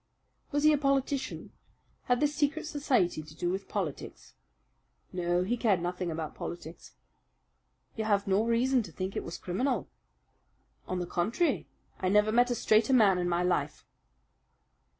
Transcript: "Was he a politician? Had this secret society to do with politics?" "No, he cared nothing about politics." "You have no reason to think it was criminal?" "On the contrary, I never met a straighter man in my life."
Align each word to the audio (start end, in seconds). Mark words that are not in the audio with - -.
"Was 0.51 0.63
he 0.63 0.73
a 0.73 0.79
politician? 0.79 1.51
Had 2.05 2.21
this 2.21 2.33
secret 2.33 2.65
society 2.65 3.21
to 3.21 3.35
do 3.35 3.51
with 3.51 3.67
politics?" 3.67 4.33
"No, 5.13 5.43
he 5.43 5.55
cared 5.55 5.79
nothing 5.79 6.09
about 6.09 6.33
politics." 6.33 6.93
"You 7.95 8.05
have 8.05 8.25
no 8.25 8.43
reason 8.43 8.81
to 8.81 8.91
think 8.91 9.15
it 9.15 9.23
was 9.23 9.37
criminal?" 9.37 9.87
"On 10.87 10.97
the 10.97 11.05
contrary, 11.05 11.67
I 11.99 12.09
never 12.09 12.31
met 12.31 12.49
a 12.49 12.55
straighter 12.55 12.93
man 12.93 13.19
in 13.19 13.29
my 13.29 13.43
life." 13.43 13.85